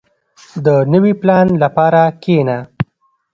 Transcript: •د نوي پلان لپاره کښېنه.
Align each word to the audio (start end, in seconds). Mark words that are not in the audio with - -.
•د 0.65 0.67
نوي 0.93 1.13
پلان 1.21 1.47
لپاره 1.63 2.01
کښېنه. 2.23 2.57